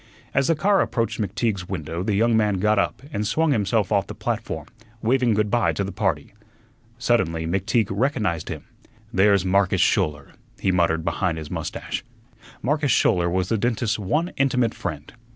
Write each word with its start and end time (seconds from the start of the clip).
As 0.33 0.47
the 0.47 0.55
car 0.55 0.81
approached 0.81 1.21
McTeague's 1.21 1.69
window 1.69 2.01
the 2.01 2.15
young 2.15 2.35
man 2.35 2.55
got 2.55 2.79
up 2.79 3.03
and 3.13 3.27
swung 3.27 3.51
himself 3.51 3.91
off 3.91 4.07
the 4.07 4.15
platform, 4.15 4.65
waving 5.03 5.35
goodby 5.35 5.73
to 5.75 5.83
the 5.83 5.91
party. 5.91 6.33
Suddenly 6.97 7.45
McTeague 7.45 7.89
recognized 7.91 8.49
him. 8.49 8.63
"There's 9.13 9.45
Marcus 9.45 9.79
Schouler," 9.79 10.31
he 10.59 10.71
muttered 10.71 11.05
behind 11.05 11.37
his 11.37 11.51
mustache. 11.51 12.03
Marcus 12.63 12.89
Schouler 12.91 13.29
was 13.29 13.49
the 13.49 13.59
dentist's 13.59 13.99
one 13.99 14.31
intimate 14.37 14.73
friend. 14.73 15.13